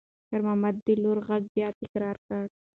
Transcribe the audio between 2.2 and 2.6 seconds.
کړ.